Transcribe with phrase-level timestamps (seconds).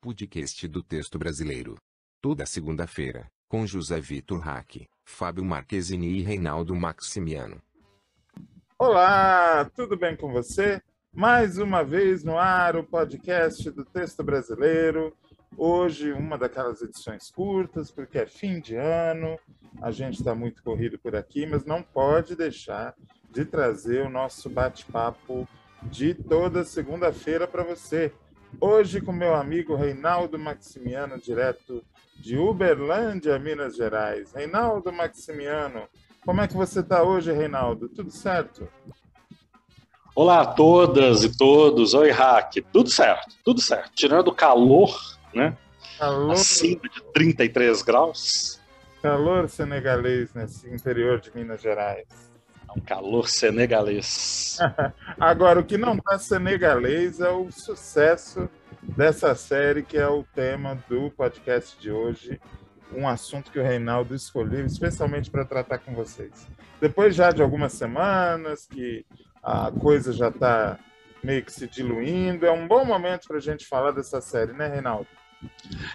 [0.00, 1.76] podcast do texto brasileiro.
[2.22, 7.60] Toda segunda-feira, com José Vitor Hack, Fábio Marquezini e Reinaldo Maximiano.
[8.78, 10.80] Olá, tudo bem com você?
[11.12, 15.14] Mais uma vez no ar o podcast do texto brasileiro.
[15.54, 19.38] Hoje, uma daquelas edições curtas, porque é fim de ano,
[19.82, 22.94] a gente está muito corrido por aqui, mas não pode deixar
[23.30, 25.46] de trazer o nosso bate-papo
[25.82, 28.14] de toda segunda-feira para você.
[28.58, 31.84] Hoje com meu amigo Reinaldo Maximiano, direto
[32.16, 34.32] de Uberlândia, Minas Gerais.
[34.32, 35.88] Reinaldo Maximiano,
[36.24, 37.88] como é que você está hoje, Reinaldo?
[37.88, 38.68] Tudo certo?
[40.14, 41.94] Olá a todas e todos.
[41.94, 42.56] Oi, Hack.
[42.72, 43.92] Tudo certo, tudo certo.
[43.94, 44.94] Tirando o calor,
[45.34, 45.56] né?
[45.98, 46.32] Calor...
[46.32, 48.60] Acima de 33 graus.
[49.00, 52.29] Calor senegalês nesse interior de Minas Gerais.
[52.70, 54.58] É um calor senegalês.
[55.18, 58.48] Agora, o que não está senegalês é o sucesso
[58.82, 62.40] dessa série, que é o tema do podcast de hoje.
[62.94, 66.48] Um assunto que o Reinaldo escolheu especialmente para tratar com vocês.
[66.80, 69.04] Depois já de algumas semanas que
[69.42, 70.78] a coisa já está
[71.24, 74.68] meio que se diluindo, é um bom momento para a gente falar dessa série, né,
[74.68, 75.08] Reinaldo?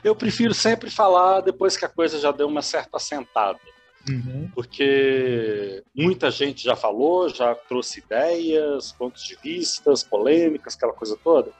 [0.03, 3.59] Eu prefiro sempre falar depois que a coisa já deu uma certa assentada.
[4.07, 4.49] Uhum.
[4.53, 11.51] Porque muita gente já falou, já trouxe ideias, pontos de vistas, polêmicas, aquela coisa toda.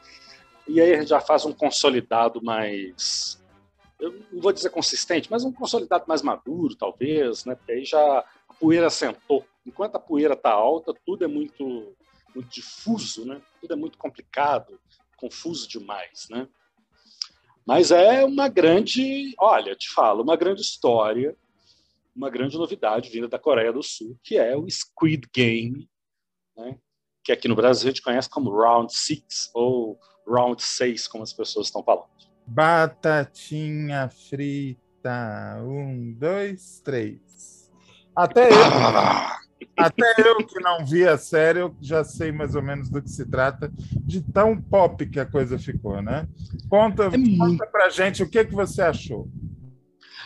[0.67, 3.43] E aí a gente já faz um consolidado mais.
[3.99, 7.55] Eu não vou dizer consistente, mas um consolidado mais maduro, talvez, né?
[7.55, 9.45] Porque aí já a poeira assentou.
[9.65, 11.95] Enquanto a poeira está alta, tudo é muito,
[12.33, 13.41] muito difuso, né?
[13.59, 14.79] Tudo é muito complicado,
[15.17, 16.47] confuso demais, né?
[17.65, 21.35] Mas é uma grande, olha, te falo, uma grande história,
[22.15, 25.89] uma grande novidade vinda da Coreia do Sul, que é o Squid Game,
[26.55, 26.77] né?
[27.23, 31.33] que aqui no Brasil a gente conhece como Round Six ou Round 6, como as
[31.33, 32.07] pessoas estão falando.
[32.47, 35.57] Batatinha frita.
[35.61, 37.71] Um, dois, três.
[38.15, 38.55] Até eu.
[39.77, 43.09] Até eu que não vi a série, eu já sei mais ou menos do que
[43.09, 43.69] se trata,
[44.05, 46.27] de tão pop que a coisa ficou, né?
[46.69, 49.27] Conta, é conta pra gente o que, que você achou.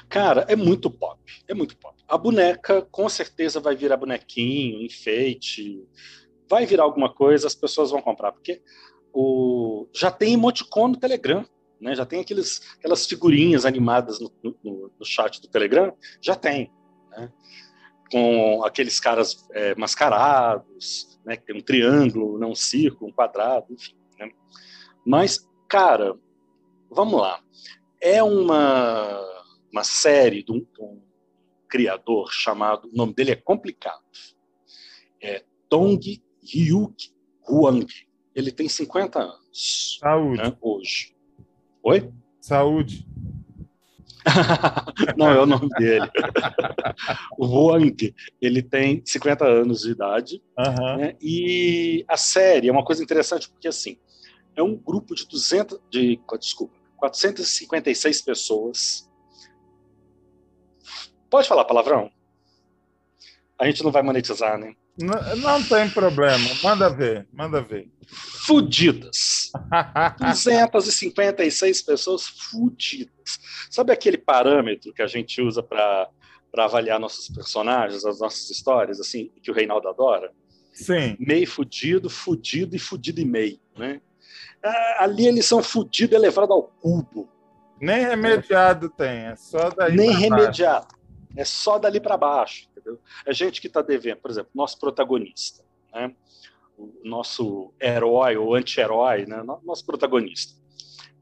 [0.09, 1.95] Cara, é muito pop, é muito pop.
[2.07, 5.87] A boneca com certeza vai virar bonequinho, enfeite,
[6.49, 8.61] vai virar alguma coisa, as pessoas vão comprar, porque
[9.13, 9.87] o...
[9.93, 11.45] já tem emoticon no Telegram,
[11.79, 11.95] né?
[11.95, 16.71] Já tem aqueles, aquelas figurinhas animadas no, no, no chat do Telegram, já tem,
[17.11, 17.31] né?
[18.11, 23.67] com aqueles caras é, mascarados, né, que tem um triângulo, não um círculo, um quadrado,
[23.71, 23.95] enfim.
[24.19, 24.31] Né?
[25.05, 26.15] Mas, cara,
[26.89, 27.39] vamos lá.
[28.01, 29.21] É uma,
[29.71, 31.01] uma série de um, de um
[31.67, 34.03] criador chamado, o nome dele é complicado,
[35.21, 37.11] é Dong Hyuk
[37.47, 37.85] Huang.
[38.35, 39.97] Ele tem 50 anos.
[39.99, 40.41] Saúde.
[40.41, 41.15] Né, hoje.
[41.83, 42.11] Oi?
[42.39, 43.05] Saúde.
[45.17, 46.09] Não, é o nome dele.
[47.37, 50.41] o Huang, ele tem 50 anos de idade.
[50.57, 50.97] Uhum.
[50.97, 51.15] Né?
[51.21, 53.97] E a série é uma coisa interessante porque, assim,
[54.55, 55.79] é um grupo de 200...
[55.89, 59.08] De, desculpa, 456 pessoas.
[61.29, 62.11] Pode falar palavrão?
[63.59, 64.73] A gente não vai monetizar, né?
[64.97, 66.45] Não, não tem problema.
[66.63, 67.89] Manda ver, manda ver.
[68.45, 69.51] Fudidas.
[70.19, 73.39] 256 pessoas fudidas.
[73.69, 76.09] Sabe aquele parâmetro que a gente usa para
[76.57, 80.31] avaliar nossos personagens, as nossas histórias, assim, que o Reinaldo adora?
[80.73, 81.15] Sim.
[81.19, 84.01] Meio fudido, fudido e fudido e meio, né?
[84.63, 87.29] Ah, ali eles são fudidos elevado ao cubo.
[87.79, 88.89] Nem remediado é.
[88.97, 90.87] tem, é só daí Nem remediado.
[90.87, 90.98] Baixo.
[91.39, 92.99] É só dali para baixo, entendeu?
[93.25, 95.63] É gente que está devendo, por exemplo, nosso protagonista,
[95.93, 96.13] né?
[96.77, 99.41] o nosso herói ou anti-herói, né?
[99.63, 100.53] nosso protagonista,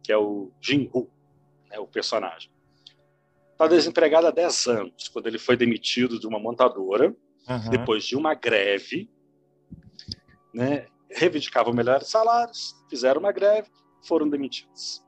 [0.01, 1.07] que é o Jin-Hu,
[1.69, 1.77] né?
[1.77, 2.49] o personagem.
[3.51, 7.15] Está desempregado há 10 anos, quando ele foi demitido de uma montadora,
[7.47, 7.69] uhum.
[7.69, 9.07] depois de uma greve,
[10.51, 10.87] né?
[11.11, 13.69] reivindicavam melhores salários, fizeram uma greve,
[14.01, 15.05] foram demitidos.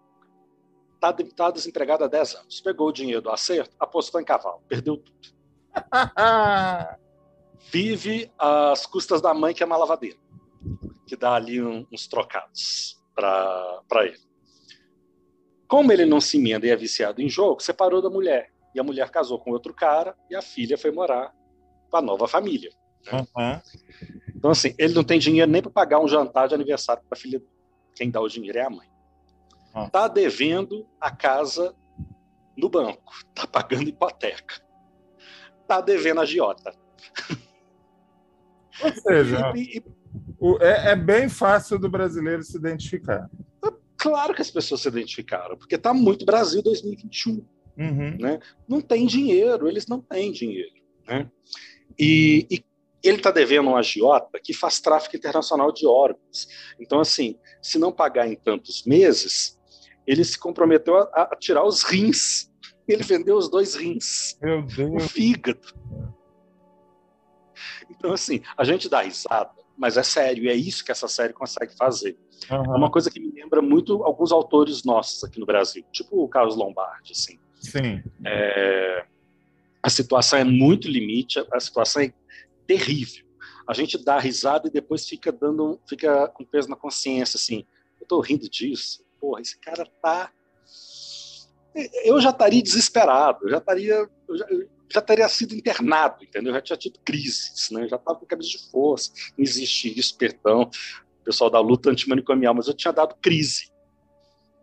[1.02, 2.62] Está tá desempregado há 10 anos.
[2.62, 5.18] Pegou o dinheiro do acerto, apostou em cavalo, perdeu tudo.
[7.72, 10.18] Vive às custas da mãe, que é uma lavadeira
[11.10, 14.20] que dá ali uns trocados para ele.
[15.68, 18.52] Como ele não se emenda e é viciado em jogo, separou da mulher.
[18.76, 21.34] E a mulher casou com outro cara e a filha foi morar
[21.90, 22.70] com a nova família.
[23.12, 23.26] Né?
[23.36, 23.62] Uhum.
[24.36, 27.20] Então, assim, ele não tem dinheiro nem para pagar um jantar de aniversário para a
[27.20, 27.42] filha.
[27.96, 28.88] Quem dá o dinheiro é a mãe.
[29.76, 31.76] Está devendo a casa
[32.58, 34.56] no banco, está pagando hipoteca,
[35.62, 36.74] está devendo a giota.
[38.82, 39.84] Ou seja, e, e,
[40.62, 43.30] é, é, bem fácil do brasileiro se identificar.
[43.98, 47.46] Claro que as pessoas se identificaram, porque está muito Brasil 2021.
[47.78, 48.18] Uhum.
[48.18, 48.40] Né?
[48.68, 50.74] Não tem dinheiro, eles não têm dinheiro.
[51.06, 51.30] Né?
[51.98, 52.64] E, e
[53.04, 56.48] ele está devendo um agiota que faz tráfico internacional de órgãos.
[56.80, 59.59] Então, assim, se não pagar em tantos meses,
[60.10, 62.50] ele se comprometeu a, a tirar os rins.
[62.88, 64.36] Ele vendeu os dois rins,
[64.96, 65.60] o fígado.
[67.92, 71.32] Então, assim, a gente dá risada, mas é sério, e é isso que essa série
[71.32, 72.18] consegue fazer.
[72.50, 72.74] Uhum.
[72.74, 76.28] É uma coisa que me lembra muito alguns autores nossos aqui no Brasil, tipo o
[76.28, 77.38] Carlos Lombardi, assim.
[77.62, 78.02] Sim.
[78.26, 79.06] É,
[79.84, 82.12] a situação é muito limite, a situação é
[82.66, 83.24] terrível.
[83.68, 87.68] A gente dá risada e depois fica dando, fica com peso na consciência, assim,
[88.02, 90.32] eu tô rindo disso, porra, esse cara tá...
[92.04, 94.10] Eu já estaria desesperado, eu já estaria...
[94.28, 96.54] Eu já, eu já teria sido internado, entendeu?
[96.54, 97.88] Já tinha tido crises, né?
[97.88, 100.70] Já estava com cabeça de força, não existia isso, perdão,
[101.24, 103.72] pessoal da luta antimanicomial, mas eu tinha dado crise.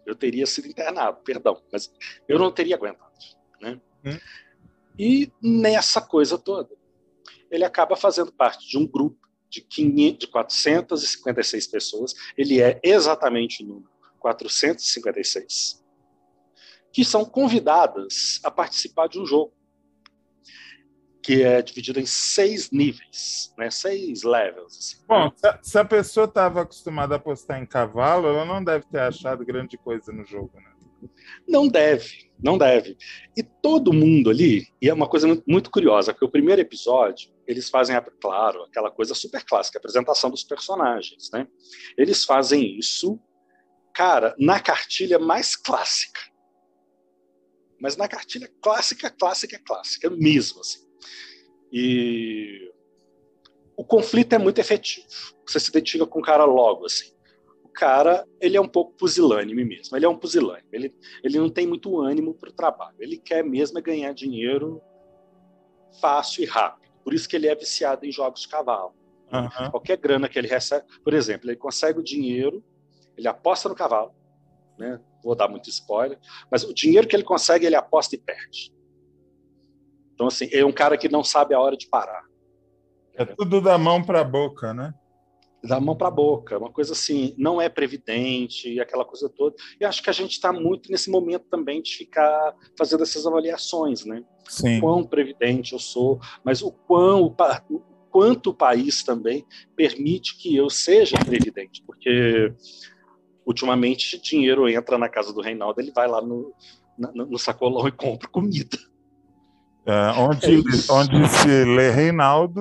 [0.05, 1.93] Eu teria sido internado, perdão, mas
[2.29, 3.13] eu não teria aguentado,
[3.61, 3.81] né?
[4.05, 4.19] Hum.
[4.99, 6.71] E nessa coisa toda,
[7.51, 9.19] ele acaba fazendo parte de um grupo
[9.49, 13.91] de, 500, de 456 pessoas, ele é exatamente o número
[14.27, 15.85] 456,
[16.93, 19.53] que são convidadas a participar de um jogo
[21.23, 23.71] que é dividido em seis níveis, né?
[23.71, 24.79] seis levels.
[24.79, 25.05] Assim.
[25.07, 25.31] Bom,
[25.63, 29.77] se a pessoa estava acostumada a apostar em cavalo, ela não deve ter achado grande
[29.77, 30.73] coisa no jogo, né?
[31.47, 32.97] Não deve, não deve.
[33.37, 37.69] E todo mundo ali, e é uma coisa muito curiosa, porque o primeiro episódio, eles
[37.69, 41.47] fazem, claro, aquela coisa super clássica, a apresentação dos personagens, né?
[41.97, 43.21] Eles fazem isso,
[43.97, 46.21] cara, na cartilha mais clássica.
[47.81, 50.87] Mas na cartilha clássica, clássica, clássica mesmo, assim.
[51.73, 52.71] E
[53.75, 55.07] o conflito é muito efetivo.
[55.47, 57.11] Você se identifica com o cara logo, assim.
[57.65, 59.97] O cara, ele é um pouco pusilânime mesmo.
[59.97, 60.69] Ele é um pusilânime.
[60.71, 60.95] Ele,
[61.25, 62.97] ele não tem muito ânimo para o trabalho.
[62.99, 64.79] Ele quer mesmo é ganhar dinheiro
[66.03, 66.93] fácil e rápido.
[67.03, 68.95] Por isso que ele é viciado em jogos de cavalo.
[69.33, 69.71] Uhum.
[69.71, 72.63] Qualquer grana que ele recebe, por exemplo, ele consegue o dinheiro,
[73.17, 74.15] ele aposta no cavalo,
[74.79, 75.01] né?
[75.23, 76.19] Vou dar muito spoiler,
[76.51, 78.73] mas o dinheiro que ele consegue, ele aposta e perde.
[80.15, 82.25] Então, assim, é um cara que não sabe a hora de parar.
[83.15, 84.95] É tudo da mão para a boca, né?
[85.63, 89.57] Da mão para a boca, uma coisa assim, não é previdente e aquela coisa toda.
[89.81, 94.05] E acho que a gente está muito nesse momento também de ficar fazendo essas avaliações,
[94.05, 94.23] né?
[94.49, 94.79] Sim.
[94.79, 97.35] O quão previdente eu sou, mas o quão o,
[97.75, 97.81] o
[98.11, 102.55] quanto o país também permite que eu seja previdente, porque
[103.47, 106.53] ultimamente dinheiro entra na casa do Reinaldo, ele vai lá no,
[106.99, 108.77] no, no sacolão e compra comida.
[109.87, 112.61] É, onde, é onde se lê Reinaldo,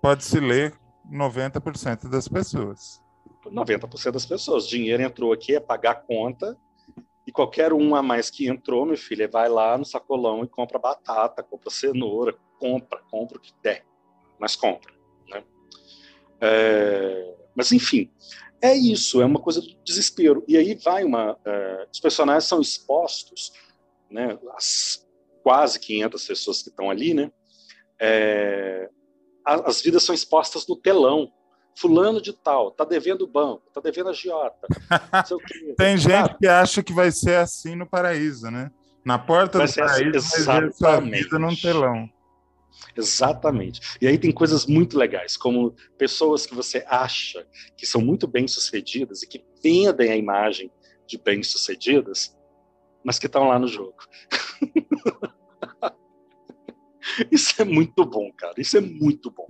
[0.00, 0.72] pode-se ler
[1.10, 3.02] 90% das pessoas.
[3.44, 4.68] 90% das pessoas.
[4.68, 6.56] Dinheiro entrou aqui, é pagar a conta,
[7.26, 10.78] e qualquer um a mais que entrou, meu filho, vai lá no sacolão e compra
[10.78, 13.84] batata, compra cenoura, compra, compra o que der,
[14.38, 14.94] mas compra.
[15.28, 15.42] Né?
[16.40, 18.08] É, mas, enfim,
[18.66, 20.44] é isso, é uma coisa de desespero.
[20.46, 21.36] E aí vai uma.
[21.44, 23.52] É, os personagens são expostos,
[24.10, 25.06] né, as,
[25.42, 27.30] quase 500 pessoas que estão ali, né?
[28.00, 28.88] É,
[29.44, 31.32] as vidas são expostas no telão.
[31.78, 34.66] Fulano de tal, tá devendo banco, tá devendo agiota.
[35.76, 38.70] Tem gente que acha que vai ser assim no paraíso, né?
[39.04, 42.08] Na porta vai do paraíso, assim, vai ver sua vida num telão.
[42.96, 43.80] Exatamente.
[44.00, 49.22] E aí tem coisas muito legais, como pessoas que você acha que são muito bem-sucedidas
[49.22, 50.70] e que vendem a imagem
[51.06, 52.36] de bem-sucedidas,
[53.04, 53.96] mas que estão lá no jogo.
[57.30, 58.54] Isso é muito bom, cara.
[58.58, 59.46] Isso é muito bom.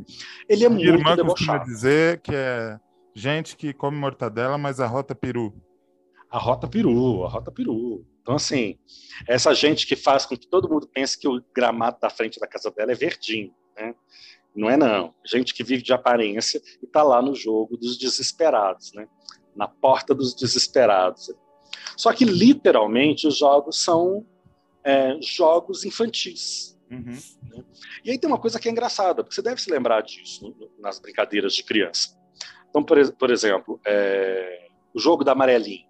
[0.49, 1.65] Ele é Minha muito irmã debochado.
[1.65, 2.79] dizer que é
[3.15, 5.55] gente que come mortadela, mas a rota peru.
[6.31, 8.05] A rota peru, a rota peru.
[8.27, 8.77] Então, assim,
[9.29, 12.47] essa gente que faz com que todo mundo pense que o gramado da frente da
[12.49, 13.95] casa dela é verdinho, né?
[14.53, 15.15] Não é não.
[15.25, 19.07] Gente que vive de aparência e está lá no jogo dos desesperados, né?
[19.55, 21.33] Na porta dos desesperados.
[21.97, 24.27] Só que, literalmente, os jogos são
[24.83, 26.77] é, jogos infantis.
[26.91, 27.17] Uhum.
[27.49, 27.65] Né?
[28.05, 30.99] E aí tem uma coisa que é engraçada, porque você deve se lembrar disso nas
[30.99, 32.19] brincadeiras de criança.
[32.71, 35.87] Então, por, por exemplo, é, o jogo da amarelinha.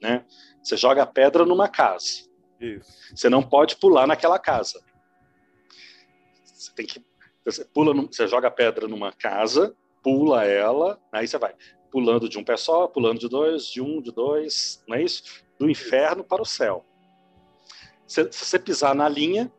[0.00, 0.24] Né?
[0.66, 2.28] Você joga a pedra numa casa.
[2.60, 3.14] Isso.
[3.14, 4.84] Você não pode pular naquela casa.
[6.42, 7.00] Você tem que.
[7.44, 11.54] Você, pula, você joga a pedra numa casa, pula ela, aí você vai
[11.88, 15.44] pulando de um pé só, pulando de dois, de um, de dois, não é isso?
[15.56, 16.84] Do inferno para o céu.
[18.04, 19.52] Se, se você pisar na linha,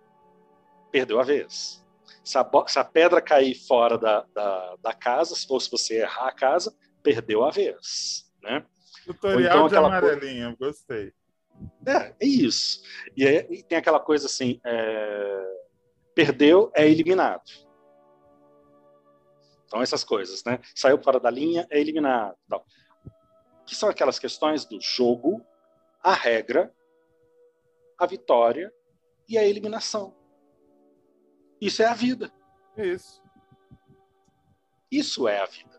[0.91, 1.81] perdeu a vez.
[2.21, 6.27] Se a, se a pedra cair fora da, da, da, casa, ou se você errar
[6.27, 8.29] a casa, perdeu a vez.
[8.43, 8.65] Né?
[9.07, 10.57] Tutorial então, de amarelinha, coisa...
[10.59, 11.13] gostei.
[11.85, 12.83] É, é isso.
[13.15, 15.45] E, aí, e tem aquela coisa assim: é...
[16.13, 17.49] perdeu, é eliminado.
[19.65, 20.59] Então, essas coisas, né?
[20.75, 22.37] Saiu fora da linha, é eliminado.
[22.47, 22.65] Tal.
[23.65, 25.43] Que são aquelas questões do jogo,
[26.01, 26.73] a regra,
[27.97, 28.71] a vitória
[29.27, 30.15] e a eliminação.
[31.59, 32.31] Isso é a vida.
[32.77, 33.21] Isso.
[34.91, 35.76] Isso é a vida.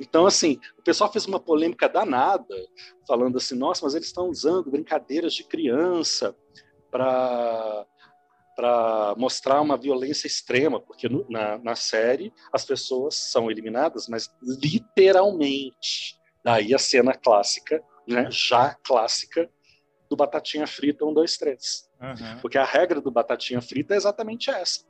[0.00, 2.54] Então, assim, o pessoal fez uma polêmica danada,
[3.06, 6.34] falando assim: nossa, mas eles estão usando brincadeiras de criança
[6.90, 7.86] para
[8.56, 14.32] para mostrar uma violência extrema, porque no, na, na série as pessoas são eliminadas, mas
[14.40, 16.20] literalmente.
[16.44, 19.50] Daí a cena clássica, né, já clássica,
[20.08, 21.90] do Batatinha Frita 1, 2, 3.
[22.00, 22.40] Uhum.
[22.40, 24.84] Porque a regra do Batatinha Frita é exatamente essa.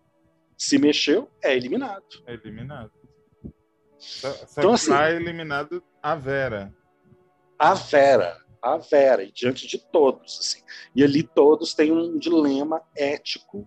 [0.59, 2.23] Se mexeu, é eliminado.
[2.26, 2.93] É eliminado.
[4.05, 6.75] Só então, assim, é eliminado a Vera.
[7.59, 8.45] A Vera.
[8.61, 10.39] A Vera, e diante de todos.
[10.39, 10.63] Assim.
[10.95, 13.67] E ali todos têm um dilema ético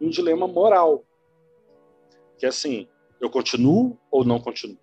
[0.00, 1.04] e um dilema moral.
[2.38, 2.88] Que é assim,
[3.20, 4.78] eu continuo ou não continuo?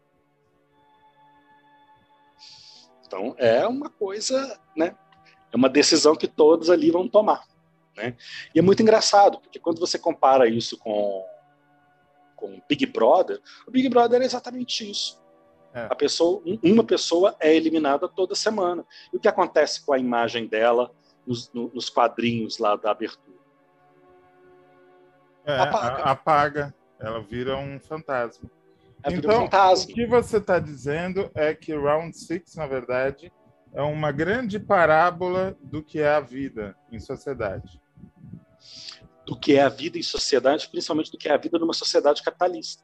[3.05, 4.95] Então, é uma coisa, né?
[5.51, 7.43] É uma decisão que todos ali vão tomar.
[7.95, 8.15] Né?
[8.55, 11.23] E é muito engraçado, porque quando você compara isso com,
[12.43, 15.23] com Big Brother, o Big Brother é exatamente isso.
[15.73, 15.85] É.
[15.89, 18.85] A pessoa, uma pessoa é eliminada toda semana.
[19.13, 20.91] E o que acontece com a imagem dela
[21.25, 23.37] nos, nos quadrinhos lá da abertura?
[25.45, 26.03] É, apaga.
[26.03, 26.75] apaga.
[26.99, 28.51] Ela vira um fantasma.
[29.01, 29.91] Ela então, um fantasma.
[29.91, 33.31] o que você está dizendo é que Round Six, na verdade,
[33.73, 37.81] é uma grande parábola do que é a vida em sociedade.
[39.33, 42.21] Do que é a vida em sociedade, principalmente do que é a vida numa sociedade
[42.21, 42.83] capitalista.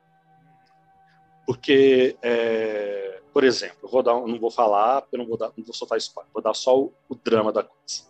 [1.46, 5.74] Porque, é, por exemplo, vou dar, não vou falar, eu não vou, dar, não vou
[5.74, 8.10] soltar spoiler, vou dar só o, o drama da coisa.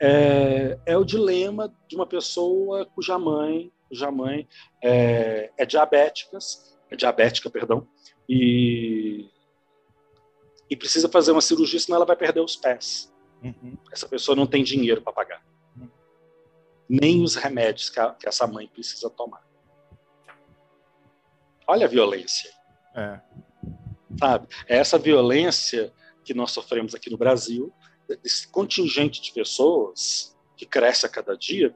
[0.00, 4.48] É, é, o dilema de uma pessoa cuja mãe, cuja mãe
[4.82, 6.38] é, é diabética,
[6.90, 7.86] é diabética, perdão,
[8.26, 9.28] e
[10.70, 13.12] e precisa fazer uma cirurgia, senão ela vai perder os pés.
[13.42, 13.76] Uhum.
[13.92, 15.44] Essa pessoa não tem dinheiro para pagar.
[16.92, 19.46] Nem os remédios que, a, que, essa mãe precisa tomar.
[21.68, 22.50] Olha a violência.
[22.96, 23.20] É.
[24.18, 24.48] Sabe?
[24.66, 25.92] É essa violência
[26.24, 27.72] que nós sofremos aqui no Brasil,
[28.24, 31.72] esse contingente de pessoas que cresce a cada dia,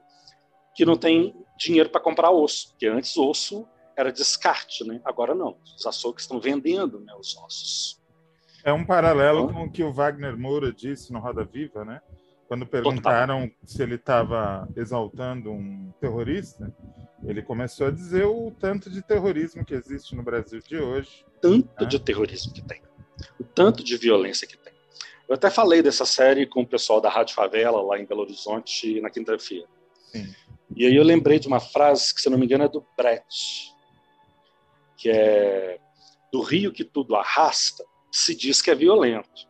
[0.75, 4.99] que não tem dinheiro para comprar osso, porque antes osso era descarte, né?
[5.05, 5.57] Agora não.
[5.77, 8.03] Os açougues estão vendendo né, os ossos.
[8.65, 12.01] É um paralelo com o que o Wagner Moura disse no Roda Viva, né?
[12.47, 13.57] Quando perguntaram Total.
[13.63, 16.71] se ele estava exaltando um terrorista,
[17.23, 21.25] ele começou a dizer o tanto de terrorismo que existe no Brasil de hoje.
[21.41, 21.87] Tanto né?
[21.87, 22.81] de terrorismo que tem.
[23.39, 24.73] O tanto de violência que tem.
[25.27, 29.01] Eu até falei dessa série com o pessoal da Rádio Favela, lá em Belo Horizonte,
[29.01, 29.67] na quinta-feira.
[30.75, 33.73] E aí eu lembrei de uma frase que, se não me engano, é do Brecht,
[34.97, 35.79] que é
[36.31, 39.47] do rio que tudo arrasta, se diz que é violento,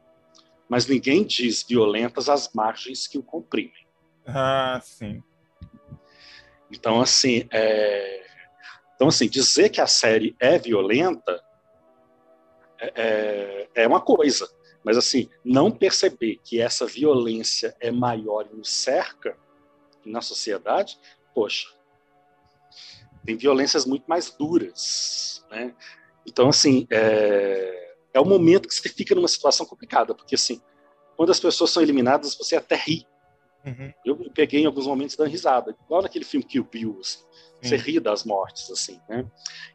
[0.68, 3.86] mas ninguém diz violentas as margens que o comprimem.
[4.26, 5.22] Ah, sim.
[6.72, 8.26] Então, assim, é...
[8.96, 11.44] então, assim dizer que a série é violenta
[12.80, 14.50] é, é, é uma coisa,
[14.84, 19.38] mas, assim, não perceber que essa violência é maior e nos cerca
[20.06, 21.00] na sociedade,
[21.34, 21.68] poxa,
[23.26, 25.74] tem violências muito mais duras, né?
[26.26, 27.85] Então, assim, é
[28.16, 30.62] é o momento que você fica numa situação complicada, porque assim,
[31.18, 33.06] quando as pessoas são eliminadas, você até ri.
[33.66, 33.94] Uhum.
[34.06, 37.26] Eu peguei em alguns momentos dando risada, igual naquele filme Kill Bill, assim.
[37.62, 39.26] Você ri das mortes, assim, né?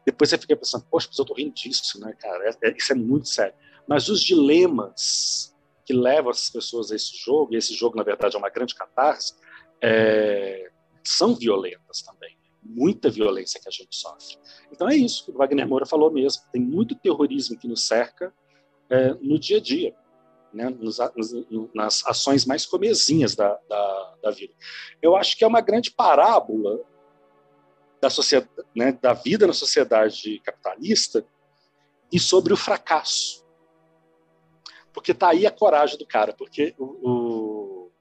[0.06, 2.48] Depois você fica pensando, poxa, mas eu tô rindo disso, né, cara?
[2.48, 3.54] É, é, isso é muito sério.
[3.86, 5.54] Mas os dilemas
[5.84, 8.76] que levam as pessoas a esse jogo, e esse jogo, na verdade, é uma grande
[8.76, 9.34] catarse,
[9.82, 10.70] é,
[11.02, 14.36] são violentas também muita violência que a gente sofre.
[14.70, 16.42] Então é isso que o Wagner Moura falou mesmo.
[16.52, 18.32] Tem muito terrorismo que nos cerca
[18.88, 19.94] é, no dia a dia,
[20.52, 20.98] né, nos,
[21.74, 24.52] nas ações mais comezinhas da, da, da, vida.
[25.00, 26.80] Eu acho que é uma grande parábola
[28.00, 31.24] da, sociedade, né, da vida na sociedade capitalista
[32.12, 33.46] e sobre o fracasso.
[34.92, 37.92] Porque está aí a coragem do cara, porque o, o,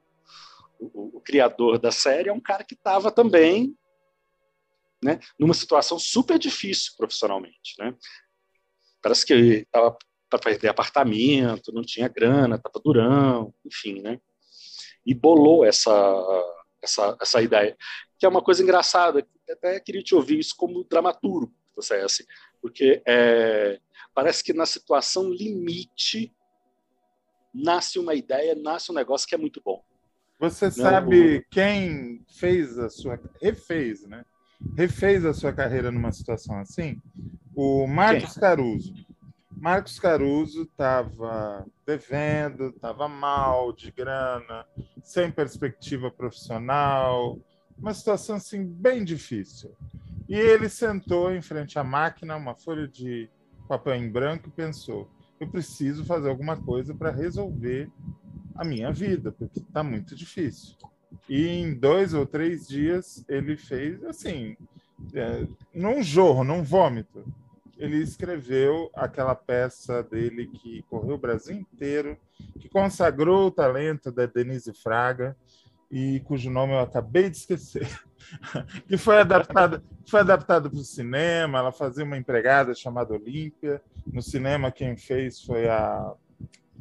[0.80, 3.76] o, o criador da série é um cara que estava também
[5.02, 7.74] né, numa situação super difícil profissionalmente.
[7.78, 7.94] Né?
[9.02, 9.96] Parece que estava
[10.28, 14.20] para perder apartamento, não tinha grana, estava durão, enfim, né?
[15.04, 15.92] E bolou essa,
[16.80, 17.76] essa, essa ideia,
[18.16, 22.22] que é uma coisa engraçada, até queria te ouvir isso como dramaturgo, você é assim,
[22.62, 23.80] porque é,
[24.14, 26.32] parece que na situação limite
[27.52, 29.82] nasce uma ideia, nasce um negócio que é muito bom.
[30.38, 33.20] Você Não, sabe quem fez a sua.
[33.42, 34.24] refez, né?
[34.76, 37.00] Refez a sua carreira numa situação assim?
[37.54, 38.40] O Marcos quem?
[38.40, 38.94] Caruso.
[39.60, 44.64] Marcos Caruso estava devendo, estava mal de grana,
[45.02, 47.38] sem perspectiva profissional,
[47.76, 49.76] uma situação assim bem difícil.
[50.26, 53.28] E ele sentou em frente à máquina, uma folha de
[53.68, 57.90] papel em branco e pensou: eu preciso fazer alguma coisa para resolver
[58.54, 60.76] a minha vida, porque está muito difícil.
[61.30, 64.56] E em dois ou três dias ele fez assim,
[65.14, 67.24] é, num jorro, num vômito.
[67.78, 72.18] Ele escreveu aquela peça dele que correu o Brasil inteiro,
[72.58, 75.36] que consagrou o talento da Denise Fraga
[75.88, 77.88] e cujo nome eu acabei de esquecer.
[78.88, 81.60] que foi adaptada foi adaptado para o cinema.
[81.60, 83.80] Ela fazia uma empregada chamada Olímpia.
[84.04, 86.12] No cinema, quem fez foi a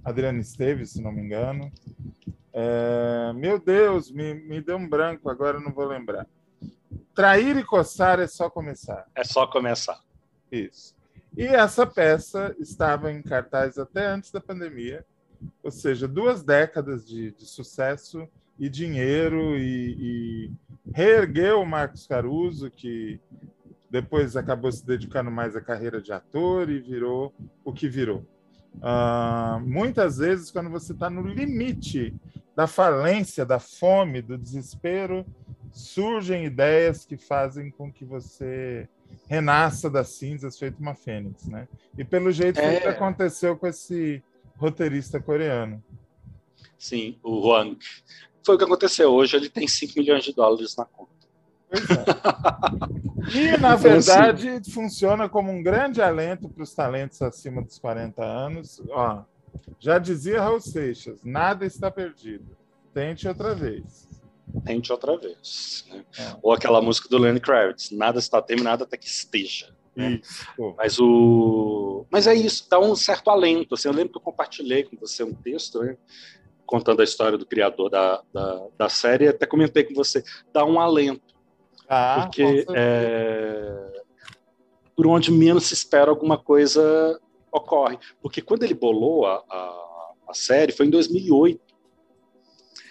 [0.03, 1.71] Adriana Esteves, se não me engano.
[2.53, 6.27] É, meu Deus, me, me deu um branco, agora não vou lembrar.
[7.13, 9.05] Trair e coçar é só começar.
[9.15, 9.99] É só começar.
[10.51, 10.95] Isso.
[11.37, 15.05] E essa peça estava em cartaz até antes da pandemia,
[15.63, 18.27] ou seja, duas décadas de, de sucesso
[18.57, 20.51] e dinheiro e, e
[20.91, 23.19] reergueu o Marcos Caruso, que
[23.89, 28.25] depois acabou se dedicando mais à carreira de ator e virou o que virou.
[28.75, 32.13] Uh, muitas vezes, quando você está no limite
[32.59, 35.25] da falência, da fome, do desespero,
[35.71, 38.85] surgem ideias que fazem com que você
[39.29, 41.69] renasça das cinzas feito uma fênix, né?
[41.97, 42.81] E pelo jeito é...
[42.81, 44.21] que aconteceu com esse
[44.57, 45.81] roteirista coreano.
[46.77, 47.79] Sim, o Wang.
[48.43, 49.09] Foi o que aconteceu.
[49.09, 51.11] Hoje ele tem 5 milhões de dólares na conta.
[51.71, 51.79] É.
[53.31, 57.77] E, na verdade, então, assim, funciona como um grande alento para os talentos acima dos
[57.77, 58.81] 40 anos.
[58.89, 59.23] Ó,
[59.79, 62.57] já dizia Raul Seixas, nada está perdido.
[62.93, 64.09] Tente outra vez.
[64.65, 65.85] Tente outra vez.
[65.89, 66.03] Né?
[66.17, 66.35] É.
[66.41, 69.73] Ou aquela música do Lenny Kravitz, nada está terminado até que esteja.
[69.95, 70.21] Né?
[70.77, 73.75] Mas o, mas é isso, dá um certo alento.
[73.75, 75.97] Assim, eu lembro que eu compartilhei com você um texto, né?
[76.65, 80.79] contando a história do criador da, da, da série, até comentei com você, dá um
[80.79, 81.35] alento.
[81.87, 84.03] Ah, porque é,
[84.95, 87.19] por onde menos se espera alguma coisa
[87.51, 87.97] ocorre.
[88.21, 91.59] Porque quando ele bolou a, a, a série, foi em 2008.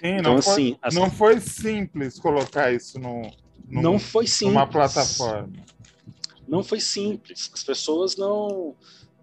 [0.01, 3.23] Sim, então, não, assim, foi, não foi simples colocar isso no,
[3.69, 4.55] no, não foi simples.
[4.55, 5.53] numa plataforma.
[6.47, 7.51] Não foi simples.
[7.53, 8.75] As pessoas não,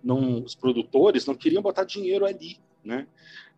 [0.03, 3.07] não, os produtores não queriam botar dinheiro ali, né?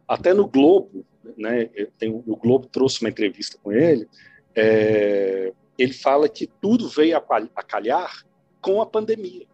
[0.08, 1.06] Até no Globo,
[1.38, 1.66] né?
[1.98, 4.08] Tem, o Globo trouxe uma entrevista com ele.
[4.56, 8.26] É, ele fala que tudo veio a calhar
[8.62, 9.46] com a pandemia,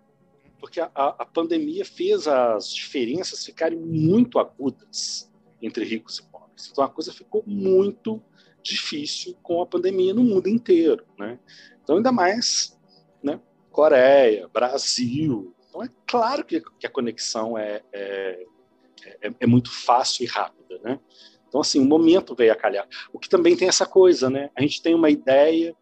[0.63, 5.29] porque a, a pandemia fez as diferenças ficarem muito agudas
[5.61, 6.69] entre ricos e pobres.
[6.71, 8.23] Então a coisa ficou muito
[8.63, 11.37] difícil com a pandemia no mundo inteiro, né?
[11.83, 12.79] Então ainda mais,
[13.21, 13.41] né?
[13.69, 15.53] Coreia, Brasil.
[15.67, 18.45] Então é claro que, que a conexão é, é,
[19.21, 20.97] é, é muito fácil e rápida, né?
[21.49, 22.87] Então, assim, o momento veio a calhar.
[23.11, 24.49] O que também tem essa coisa, né?
[24.55, 25.75] A gente tem uma ideia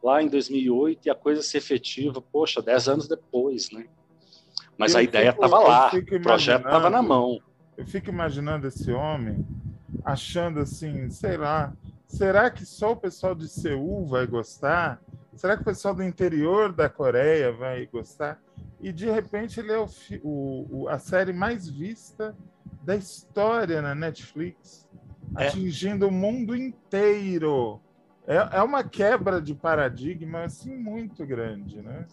[0.00, 3.88] lá em 2008 e a coisa se efetiva, poxa, dez anos depois, né?
[4.78, 7.40] Mas eu a ideia estava lá, o projeto estava na mão.
[7.76, 9.44] Eu fico imaginando esse homem
[10.04, 11.72] achando assim, sei lá,
[12.06, 15.00] será que só o pessoal de Seul vai gostar?
[15.34, 18.40] Será que o pessoal do interior da Coreia vai gostar?
[18.80, 19.88] E de repente ele é o,
[20.22, 22.36] o, a série mais vista
[22.82, 24.88] da história na Netflix,
[25.36, 25.48] é.
[25.48, 27.80] atingindo o mundo inteiro.
[28.26, 32.06] É, é uma quebra de paradigma assim muito grande, né?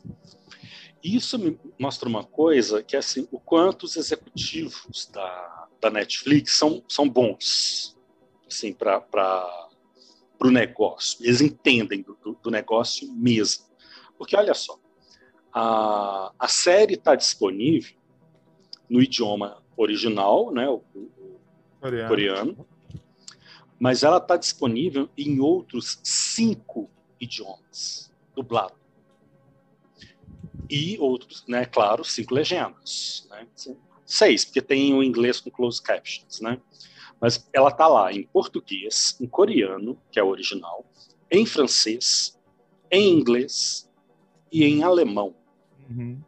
[1.03, 6.53] Isso me mostra uma coisa que é assim, o quanto os executivos da, da Netflix
[6.53, 7.97] são, são bons
[8.45, 9.69] assim, para
[10.39, 11.25] o negócio.
[11.25, 13.65] Eles entendem do, do, do, negócio mesmo.
[14.17, 14.77] Porque, olha só,
[15.53, 17.95] a, a série está disponível
[18.89, 21.39] no idioma original, né, o, o
[21.79, 22.09] coreano.
[22.09, 22.70] coreano
[23.81, 26.87] mas ela está disponível em outros cinco
[27.19, 28.75] idiomas, dublado.
[30.69, 33.27] E outros, né, claro, cinco legendas.
[33.31, 33.47] Né?
[34.05, 36.61] Seis, porque tem o inglês com closed captions, né?
[37.19, 40.85] Mas ela está lá em português, em coreano, que é o original,
[41.31, 42.39] em francês,
[42.91, 43.89] em inglês
[44.51, 45.35] e em alemão.
[45.89, 46.21] Uhum.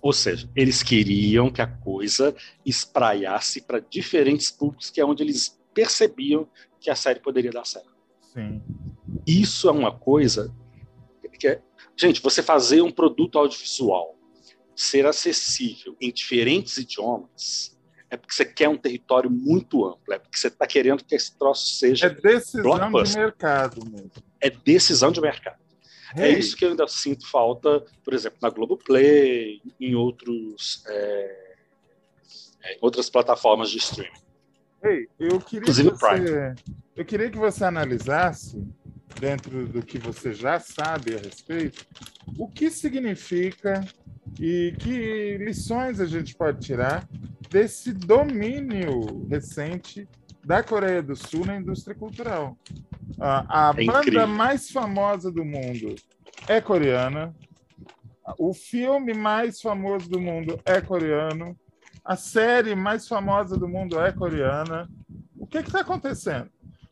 [0.00, 5.58] Ou seja, eles queriam que a coisa espraiasse para diferentes públicos, que é onde eles
[5.74, 6.48] percebiam
[6.80, 7.92] que a série poderia dar certo.
[8.32, 8.62] Sim.
[9.26, 10.54] Isso é uma coisa
[11.38, 11.60] que é,
[11.96, 14.18] gente, você fazer um produto audiovisual
[14.74, 17.74] ser acessível em diferentes idiomas
[18.10, 21.36] é porque você quer um território muito amplo, é porque você está querendo que esse
[21.36, 22.06] troço seja.
[22.06, 24.10] É decisão de mercado mesmo.
[24.40, 25.58] É decisão de mercado.
[26.16, 26.34] É hey.
[26.34, 31.56] É isso que eu ainda sinto falta, por exemplo, na Globoplay, em outros, é,
[32.62, 34.23] é, outras plataformas de streaming.
[34.84, 36.54] Hey, eu queria Inclusive que você,
[36.94, 38.62] eu queria que você analisasse,
[39.18, 41.86] dentro do que você já sabe a respeito,
[42.38, 43.82] o que significa
[44.38, 47.08] e que lições a gente pode tirar
[47.48, 50.08] desse domínio recente
[50.44, 52.58] da Coreia do Sul na indústria cultural.
[53.18, 54.26] A, a é banda incrível.
[54.26, 55.94] mais famosa do mundo
[56.46, 57.34] é coreana.
[58.38, 61.56] O filme mais famoso do mundo é coreano.
[62.04, 64.86] A série mais famosa do mundo é coreana.
[65.38, 66.50] O que está acontecendo?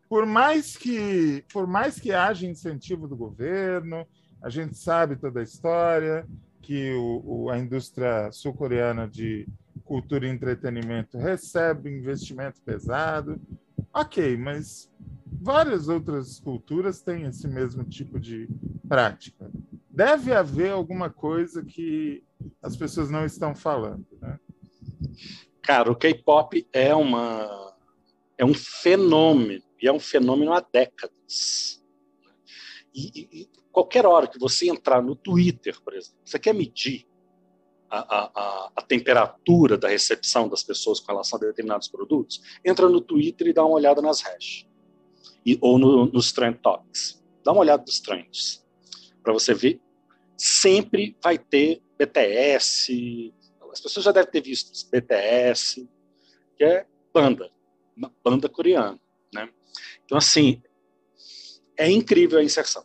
[0.08, 4.06] Por mais que, por mais que haja incentivo do governo,
[4.42, 6.26] a gente sabe toda a história
[6.62, 9.46] que o, o, a indústria sul-coreana de
[9.84, 13.38] cultura e entretenimento recebe investimento pesado.
[13.92, 14.90] Ok, mas
[15.26, 18.48] várias outras culturas têm esse mesmo tipo de
[18.88, 19.50] prática.
[19.90, 22.24] Deve haver alguma coisa que
[22.62, 24.38] as pessoas não estão falando, né?
[25.62, 27.72] Cara, o K-pop é uma
[28.36, 31.82] é um fenômeno e é um fenômeno há décadas.
[32.94, 37.06] E, e, qualquer hora que você entrar no Twitter, por exemplo, você quer medir
[37.88, 43.00] a, a, a, temperatura da recepção das pessoas com relação a determinados produtos, entra no
[43.00, 44.66] Twitter e dá uma olhada nas hashtags.
[45.44, 47.22] E, ou no, nos trend topics.
[47.44, 48.64] Dá uma olhada nos trends.
[49.22, 49.80] Para você ver,
[50.36, 53.34] sempre vai ter BTS.
[53.72, 55.88] As pessoas já devem ter visto BTS,
[56.56, 57.50] que é banda,
[57.96, 59.00] uma banda coreana.
[59.32, 59.48] Né?
[60.04, 60.62] Então, assim,
[61.76, 62.84] é incrível a inserção.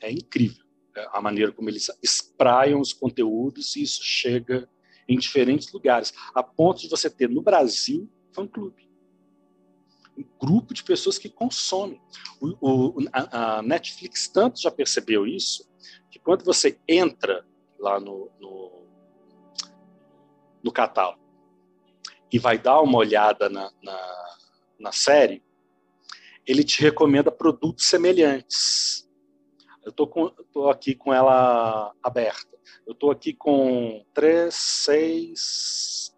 [0.00, 0.64] É incrível
[1.12, 4.68] a maneira como eles espraiam os conteúdos e isso chega
[5.08, 8.88] em diferentes lugares, a ponto de você ter no Brasil fã-clube.
[10.16, 12.00] Um grupo de pessoas que consomem.
[12.40, 15.68] O, o, a, a, Netflix tanto já percebeu isso,
[16.10, 17.44] que quando você entra
[17.78, 18.83] lá no, no,
[20.64, 21.22] no catálogo
[22.32, 24.36] e vai dar uma olhada na, na,
[24.80, 25.44] na série,
[26.46, 29.04] ele te recomenda produtos semelhantes
[29.84, 32.56] eu tô aqui com ela aberta.
[32.86, 36.16] Eu estou aqui com três, seis,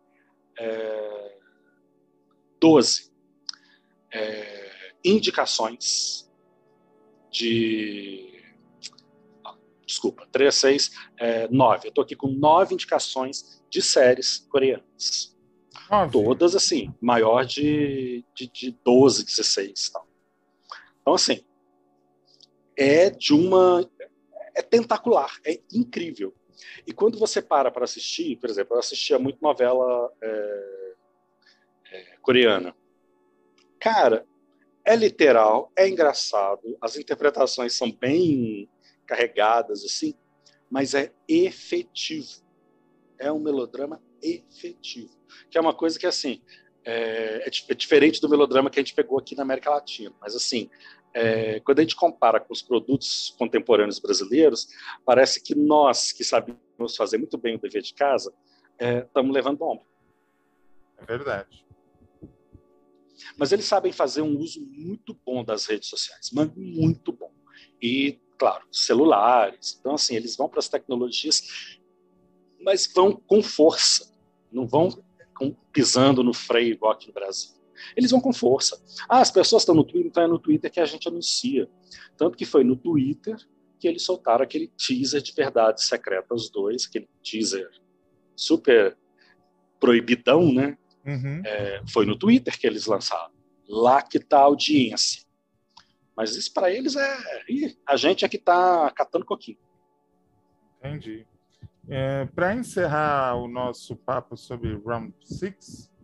[0.58, 1.38] é,
[2.60, 3.12] doze
[4.12, 6.30] é, indicações
[7.30, 8.35] de.
[9.86, 11.86] Desculpa, três, seis, é, nove.
[11.86, 15.36] Eu estou aqui com nove indicações de séries coreanas.
[15.90, 16.12] Nove.
[16.12, 20.08] Todas, assim, maior de, de, de 12, 16 tal.
[21.00, 21.44] Então, assim,
[22.76, 23.88] é de uma.
[24.56, 26.34] é tentacular, é incrível.
[26.86, 30.94] E quando você para para assistir, por exemplo, eu assistia muito novela é,
[31.92, 32.74] é, coreana.
[33.78, 34.26] Cara,
[34.84, 38.68] é literal, é engraçado, as interpretações são bem
[39.06, 40.14] carregadas, assim,
[40.70, 42.44] mas é efetivo.
[43.18, 45.16] É um melodrama efetivo.
[45.50, 46.42] Que é uma coisa que, assim,
[46.84, 50.14] é, é, diferente do melodrama que a gente pegou aqui na América Latina.
[50.20, 50.68] Mas, assim,
[51.14, 54.68] é, quando a gente compara com os produtos contemporâneos brasileiros,
[55.04, 58.34] parece que nós, que sabemos fazer muito bem o dever de casa,
[58.78, 59.82] estamos é, levando bomba.
[60.98, 61.64] É verdade.
[63.36, 67.32] Mas eles sabem fazer um uso muito bom das redes sociais, mas muito bom.
[67.80, 69.76] E, claro, celulares.
[69.78, 71.78] Então, assim, eles vão para as tecnologias,
[72.60, 74.14] mas vão com força.
[74.50, 74.88] Não vão
[75.72, 77.56] pisando no freio igual aqui no Brasil.
[77.96, 78.80] Eles vão com força.
[79.08, 81.68] Ah, as pessoas estão no Twitter, então é no Twitter que a gente anuncia.
[82.16, 83.36] Tanto que foi no Twitter
[83.78, 87.70] que eles soltaram aquele teaser de Verdades Secretas 2, aquele teaser
[88.34, 88.96] super
[89.78, 90.78] proibidão, né?
[91.04, 91.42] Uhum.
[91.44, 93.32] É, foi no Twitter que eles lançaram.
[93.68, 95.25] Lá que está a audiência.
[96.16, 97.18] Mas isso para eles é.
[97.48, 99.58] Ih, a gente é que está catando coquinho.
[100.78, 101.26] Entendi.
[101.88, 105.94] É, para encerrar o nosso papo sobre Round 6,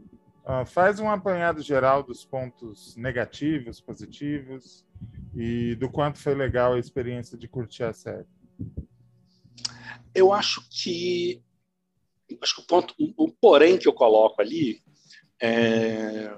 [0.42, 4.84] Uh, faz um apanhado geral dos pontos negativos, positivos
[5.36, 8.26] e do quanto foi legal a experiência de curtir a série.
[10.12, 11.40] Eu acho que
[12.42, 14.82] acho que o ponto, o porém que eu coloco ali
[15.40, 16.36] é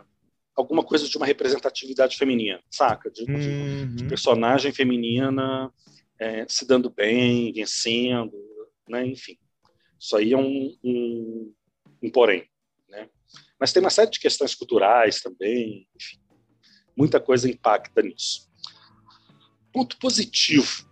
[0.57, 3.11] alguma coisa de uma representatividade feminina, saca?
[3.11, 3.97] De, uhum.
[3.97, 5.73] de personagem feminina
[6.19, 8.33] é, se dando bem, vencendo,
[8.88, 9.07] né?
[9.07, 9.37] Enfim,
[9.99, 11.53] isso aí é um, um,
[12.03, 12.49] um porém.
[13.59, 16.19] Mas tem uma série de questões culturais também, enfim,
[16.97, 18.51] muita coisa impacta nisso.
[19.73, 20.88] Ponto positivo,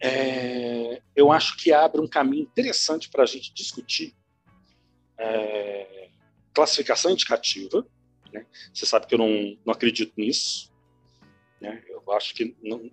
[0.00, 4.14] é, eu acho que abre um caminho interessante para a gente discutir
[5.18, 6.10] é,
[6.52, 7.86] classificação indicativa.
[8.34, 8.44] Né?
[8.72, 10.74] Você sabe que eu não, não acredito nisso.
[11.60, 11.84] Né?
[11.88, 12.56] Eu acho que.
[12.60, 12.90] Não...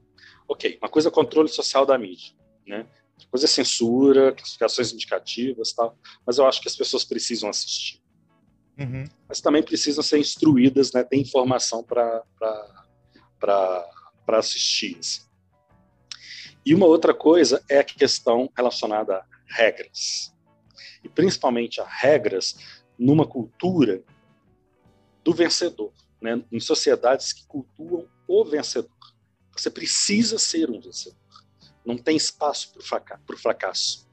[0.48, 2.36] Ok, uma coisa é controle social da mídia.
[2.66, 2.88] Né?
[3.14, 5.98] Outra coisa é censura, classificações indicativas tal.
[6.26, 8.00] Mas eu acho que as pessoas precisam assistir.
[8.80, 9.04] Uhum.
[9.28, 11.04] Mas também precisam ser instruídas, né?
[11.04, 12.24] ter informação para
[14.28, 14.98] assistir.
[15.00, 15.22] Assim.
[16.64, 20.32] E uma outra coisa é a questão relacionada a regras.
[21.04, 22.56] E principalmente a regras
[22.98, 24.04] numa cultura
[25.24, 26.44] do vencedor, né?
[26.52, 28.92] em sociedades que cultuam o vencedor.
[29.56, 31.20] Você precisa ser um vencedor.
[31.86, 34.08] Não tem espaço para o fracasso.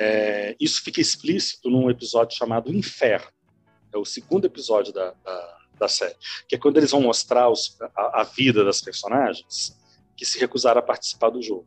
[0.00, 3.30] É, isso fica explícito num episódio chamado Inferno.
[3.92, 7.76] É o segundo episódio da, da, da série, que é quando eles vão mostrar os,
[7.96, 9.76] a, a vida das personagens
[10.16, 11.66] que se recusaram a participar do jogo.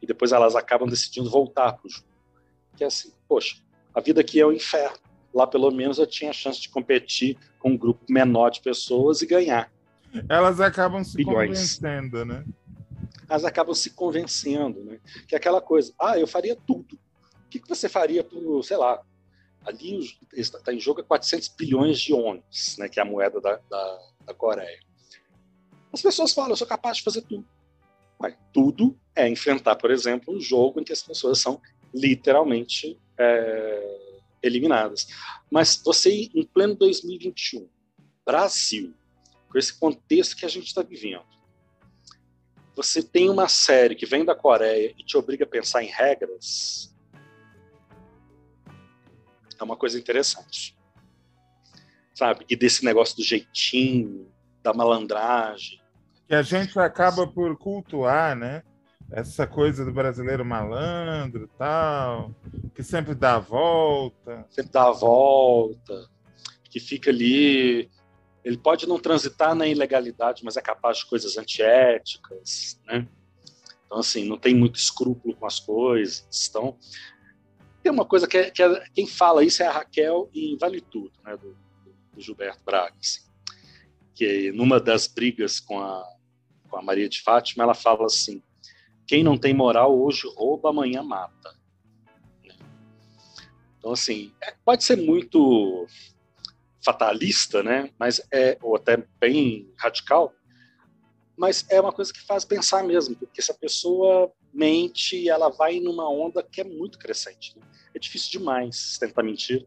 [0.00, 2.08] E depois elas acabam decidindo voltar para o jogo.
[2.76, 3.56] Que é assim, poxa,
[3.94, 4.98] a vida aqui é o inferno.
[5.34, 9.20] Lá pelo menos eu tinha a chance de competir com um grupo menor de pessoas
[9.20, 9.72] e ganhar.
[10.28, 11.78] Elas acabam se Bilhões.
[11.78, 12.44] convencendo, né?
[13.28, 15.00] Elas acabam se convencendo, né?
[15.26, 16.94] Que é aquela coisa, ah, eu faria tudo.
[17.46, 19.02] O que, que você faria por, sei lá,
[19.66, 19.98] ali
[20.32, 22.88] está em jogo 400 bilhões de ones, né?
[22.88, 24.78] Que é a moeda da, da, da Coreia.
[25.92, 27.44] As pessoas falam, eu sou capaz de fazer tudo.
[28.20, 31.60] Mas tudo é enfrentar, por exemplo, um jogo em que as pessoas são
[31.92, 34.03] literalmente é,
[34.44, 35.06] eliminadas.
[35.50, 37.68] Mas você, em pleno 2021,
[38.24, 38.94] Brasil,
[39.48, 41.24] com esse contexto que a gente está vivendo,
[42.76, 46.94] você tem uma série que vem da Coreia e te obriga a pensar em regras,
[49.58, 50.76] é uma coisa interessante.
[52.12, 52.44] Sabe?
[52.48, 54.30] E desse negócio do jeitinho,
[54.62, 55.84] da malandragem,
[56.26, 58.62] que a gente acaba por cultuar, né?
[59.10, 62.34] Essa coisa do brasileiro malandro tal,
[62.74, 64.44] que sempre dá a volta.
[64.50, 66.08] Sempre dá a volta,
[66.64, 67.90] que fica ali.
[68.44, 73.06] Ele pode não transitar na ilegalidade, mas é capaz de coisas antiéticas, né?
[73.86, 76.48] Então, assim, não tem muito escrúpulo com as coisas.
[76.48, 76.76] Então,
[77.82, 80.80] tem uma coisa que, é, que é, quem fala isso é a Raquel em Vale
[80.80, 81.36] Tudo, né?
[81.36, 81.56] Do,
[82.12, 82.94] do Gilberto Braga.
[83.00, 83.24] Assim
[84.14, 86.06] que numa das brigas com a,
[86.70, 88.42] com a Maria de Fátima, ela fala assim:
[89.06, 91.54] quem não tem moral hoje rouba, amanhã mata.
[93.78, 95.86] Então, assim, é, pode ser muito
[96.82, 97.90] fatalista, né?
[97.98, 100.32] Mas é, ou até bem radical,
[101.36, 105.80] mas é uma coisa que faz pensar mesmo, porque se a pessoa mente, ela vai
[105.80, 107.58] numa onda que é muito crescente.
[107.58, 107.66] Né?
[107.94, 109.66] É difícil demais tentar mentir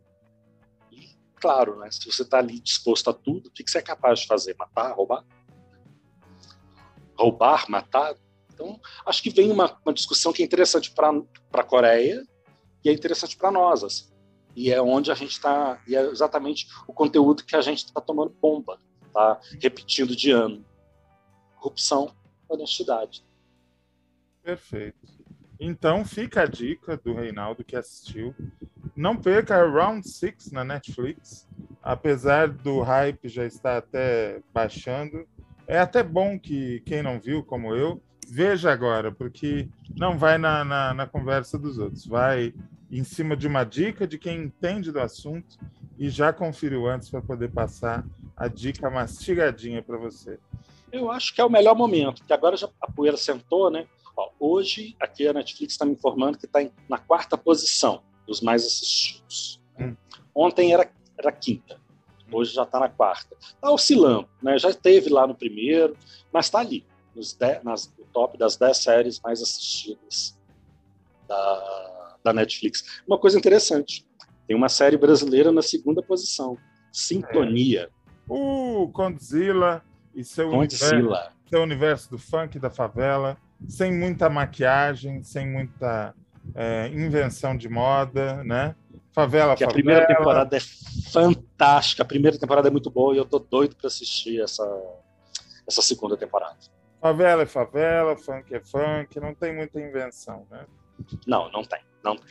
[1.39, 1.89] claro, né?
[1.91, 4.56] Se você está ali disposto a tudo, o que, que você é capaz de fazer?
[4.58, 5.23] Matar, roubar?
[7.15, 8.15] Roubar, matar?
[8.58, 11.12] Então, acho que vem uma, uma discussão que é interessante para
[11.54, 12.26] a Coreia
[12.84, 13.84] e é interessante para nós.
[13.84, 14.06] Assim.
[14.56, 18.02] E é onde a gente está, e é exatamente o conteúdo que a gente está
[18.02, 18.80] tomando bomba,
[19.13, 20.65] tá repetindo de ano.
[21.58, 22.15] Corrupção,
[22.50, 23.24] honestidade.
[24.41, 24.98] Perfeito.
[25.60, 28.34] Então fica a dica do Reinaldo que assistiu
[28.98, 31.48] não perca Round 6 na Netflix.
[31.84, 35.28] Apesar do hype já estar até baixando.
[35.67, 40.63] É até bom que quem não viu, como eu, veja agora, porque não vai na,
[40.63, 42.06] na, na conversa dos outros.
[42.06, 42.54] Vai
[42.92, 45.58] em cima de uma dica de quem entende do assunto
[45.98, 50.40] e já conferiu antes para poder passar a dica mastigadinha para você.
[50.92, 53.88] Eu acho que é o melhor momento, porque agora já a poeira sentou, né?
[54.16, 58.66] Ó, hoje, aqui a Netflix está me informando que está na quarta posição dos mais
[58.66, 59.62] assistidos.
[59.80, 59.96] Hum.
[60.34, 61.80] Ontem era, era quinta,
[62.32, 63.36] hoje já está na quarta.
[63.40, 64.58] Está oscilando, né?
[64.58, 65.98] já esteve lá no primeiro,
[66.32, 66.86] mas está ali,
[67.16, 70.36] nos dez, nas, top das 10 séries mais assistidas
[71.27, 73.01] da, da Netflix.
[73.06, 74.03] Uma coisa interessante,
[74.47, 76.58] tem uma série brasileira na segunda posição,
[76.91, 77.91] Sintonia.
[77.91, 78.34] É.
[78.34, 79.84] Uh, Condzilla
[80.15, 86.15] e seu Universo, seu universo do funk da favela, sem muita maquiagem, sem muita
[86.56, 88.75] é, invenção de moda, né?
[89.13, 89.69] Favela, que favela.
[89.69, 90.60] a primeira temporada é
[91.12, 94.65] fantástica, a primeira temporada é muito boa e eu tô doido para assistir essa,
[95.67, 96.58] essa segunda temporada.
[97.08, 100.65] Favela é favela, funk é funk, não tem muita invenção, né?
[101.26, 102.26] Não, não tem, não tem.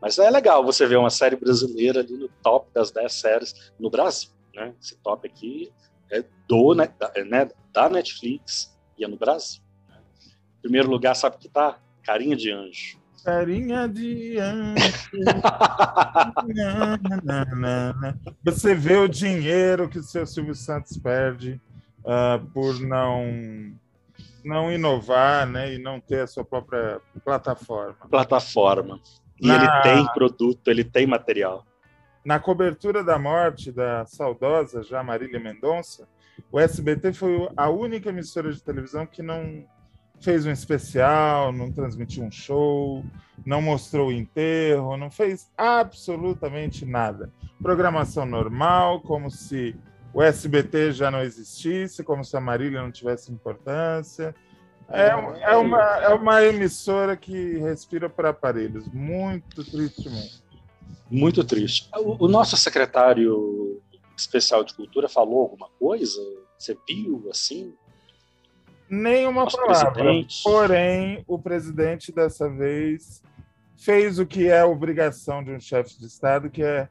[0.00, 3.90] Mas é legal você ver uma série brasileira ali no top das 10 séries no
[3.90, 4.74] Brasil, né?
[4.80, 5.70] Esse top aqui
[6.10, 9.60] é do né, da, é, né, da Netflix e é no Brasil.
[9.86, 9.98] Né?
[10.58, 11.78] Em primeiro lugar, sabe que tá?
[12.02, 12.98] Carinha de Anjo.
[13.22, 14.36] Carinha de
[18.42, 21.60] Você vê o dinheiro que o seu Silvio Santos perde
[22.00, 23.76] uh, por não
[24.46, 27.96] não inovar, né, e não ter a sua própria plataforma.
[28.08, 29.00] Plataforma.
[29.40, 29.56] E Na...
[29.56, 31.66] ele tem produto, ele tem material.
[32.24, 36.08] na cobertura da morte da saudosa já Marília Mendonça,
[36.50, 39.64] o SBT foi a única emissora de televisão que não
[40.20, 43.04] fez um especial, não transmitiu um show,
[43.44, 47.32] não mostrou o enterro, não fez absolutamente nada.
[47.62, 49.76] Programação normal, como se
[50.16, 54.34] o SBT já não existisse, como se a Marília não tivesse importância.
[54.88, 60.42] É, é, uma, é uma emissora que respira por aparelhos, muito tristemente.
[61.10, 61.90] Muito triste.
[61.98, 63.82] O, o nosso secretário
[64.16, 66.18] especial de cultura falou alguma coisa?
[66.58, 67.74] Você viu assim?
[68.88, 69.92] Nenhuma Nosso palavra.
[69.92, 70.42] Presidente.
[70.42, 73.22] Porém, o presidente dessa vez
[73.76, 76.88] fez o que é obrigação de um chefe de Estado, que é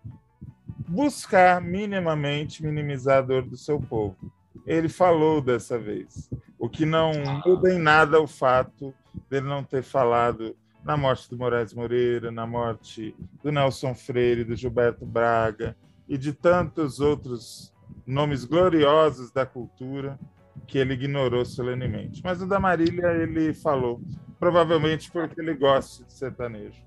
[0.88, 4.32] buscar minimamente minimizar a dor do seu povo.
[4.66, 7.12] Ele falou dessa vez, o que não
[7.46, 8.94] muda em nada o fato
[9.30, 14.56] dele não ter falado na morte do Moraes Moreira, na morte do Nelson Freire, do
[14.56, 15.76] Gilberto Braga
[16.08, 17.74] e de tantos outros
[18.06, 20.20] nomes gloriosos da cultura
[20.68, 22.22] que ele ignorou solenemente.
[22.24, 24.02] Mas o da Marília ele falou,
[24.40, 26.84] provavelmente porque ele gosta de sertanejo.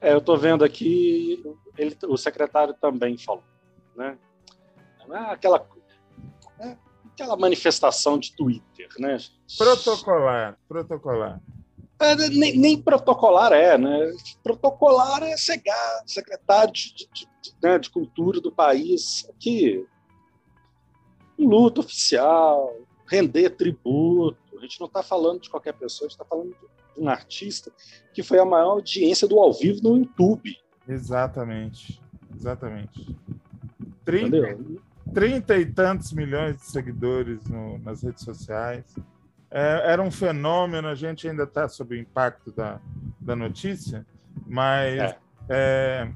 [0.00, 1.42] É, eu estou vendo aqui,
[1.78, 3.44] ele, o secretário também falou,
[3.96, 4.18] né?
[5.28, 5.66] Aquela,
[6.58, 6.76] é,
[7.12, 9.18] aquela manifestação de Twitter, né?
[9.56, 11.40] Protocolar, protocolar.
[12.00, 14.12] É, nem, nem, protocolar é, né?
[14.42, 19.86] Protocolar é cegar, secretário de, de, de, né, de cultura do país, que
[21.38, 22.74] um luto oficial,
[23.06, 24.38] render tributo.
[24.58, 27.72] A gente não está falando de qualquer pessoa, a gente está falando de um artista
[28.12, 30.56] que foi a maior audiência do ao vivo no YouTube.
[30.88, 32.00] Exatamente,
[32.34, 33.16] exatamente.
[34.04, 34.58] 30,
[35.12, 38.84] 30 e tantos milhões de seguidores no, nas redes sociais
[39.54, 42.80] é, era um fenômeno, a gente ainda está sob o impacto da,
[43.20, 44.04] da notícia,
[44.44, 45.18] mas é.
[45.48, 46.10] É,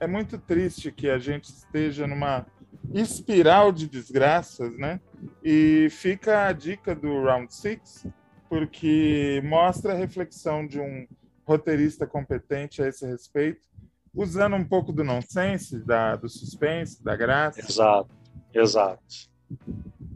[0.00, 2.46] é muito triste que a gente esteja numa
[2.94, 4.98] espiral de desgraças, né?
[5.44, 8.06] E fica a dica do Round Six,
[8.50, 11.06] porque mostra a reflexão de um
[11.46, 13.66] roteirista competente a esse respeito,
[14.12, 17.60] usando um pouco do nonsense, da, do suspense, da graça.
[17.60, 18.14] Exato,
[18.52, 19.30] exato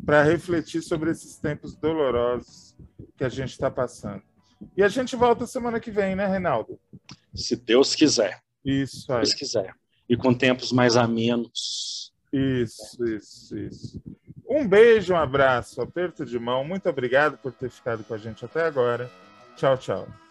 [0.05, 2.77] para refletir sobre esses tempos dolorosos
[3.17, 4.23] que a gente está passando.
[4.77, 6.79] E a gente volta semana que vem, né, Reinaldo?
[7.35, 8.41] Se Deus quiser.
[8.65, 9.27] Isso aí.
[9.27, 9.75] Se Deus quiser.
[10.09, 12.13] E com tempos mais amenos.
[12.33, 14.03] Isso, isso, isso.
[14.55, 16.65] Um beijo, um abraço, aperto de mão.
[16.65, 19.11] Muito obrigado por ter ficado com a gente até agora.
[19.57, 20.24] Tchau, tchau.